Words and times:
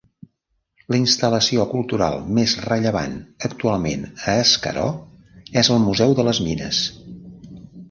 La 0.93 0.99
instal·lació 1.01 1.65
cultural 1.73 2.17
més 2.37 2.55
rellevant 2.69 3.13
actualment 3.51 4.09
a 4.33 4.37
Escaró 4.47 4.89
és 5.63 5.73
el 5.77 5.81
Museu 5.87 6.19
de 6.23 6.29
les 6.31 6.43
Mines. 6.49 6.83